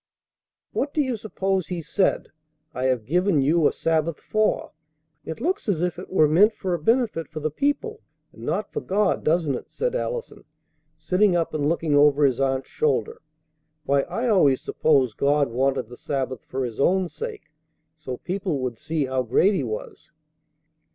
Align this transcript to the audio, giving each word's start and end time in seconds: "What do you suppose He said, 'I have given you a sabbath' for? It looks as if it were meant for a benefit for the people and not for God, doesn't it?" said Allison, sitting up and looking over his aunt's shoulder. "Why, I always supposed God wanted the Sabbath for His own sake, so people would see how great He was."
"What 0.71 0.95
do 0.95 1.01
you 1.03 1.15
suppose 1.15 1.67
He 1.67 1.83
said, 1.83 2.29
'I 2.73 2.85
have 2.85 3.05
given 3.05 3.39
you 3.39 3.67
a 3.67 3.71
sabbath' 3.71 4.19
for? 4.19 4.71
It 5.25 5.39
looks 5.39 5.69
as 5.69 5.79
if 5.79 5.99
it 5.99 6.09
were 6.11 6.27
meant 6.27 6.55
for 6.55 6.73
a 6.73 6.79
benefit 6.79 7.27
for 7.27 7.39
the 7.39 7.51
people 7.51 8.01
and 8.33 8.41
not 8.41 8.73
for 8.73 8.81
God, 8.81 9.23
doesn't 9.23 9.53
it?" 9.53 9.69
said 9.69 9.93
Allison, 9.93 10.43
sitting 10.95 11.35
up 11.35 11.53
and 11.53 11.69
looking 11.69 11.93
over 11.93 12.25
his 12.25 12.39
aunt's 12.39 12.71
shoulder. 12.71 13.21
"Why, 13.83 14.01
I 14.09 14.27
always 14.27 14.61
supposed 14.61 15.17
God 15.17 15.51
wanted 15.51 15.87
the 15.87 15.97
Sabbath 15.97 16.45
for 16.45 16.65
His 16.65 16.79
own 16.79 17.07
sake, 17.07 17.51
so 17.95 18.17
people 18.17 18.57
would 18.57 18.79
see 18.79 19.05
how 19.05 19.21
great 19.21 19.53
He 19.53 19.63
was." 19.63 20.09